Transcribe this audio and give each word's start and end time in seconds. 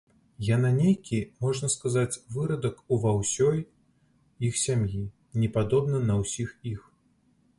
Яна 0.45 0.69
нейкі, 0.75 1.17
можна 1.45 1.67
сказаць, 1.73 2.21
вырадак 2.37 2.79
ува 2.95 3.11
ўсёй 3.19 3.59
іх 4.49 4.57
сям'і, 4.63 5.03
не 5.43 5.51
падобна 5.59 5.97
на 6.09 6.15
ўсіх 6.25 6.49
іх. 6.73 6.81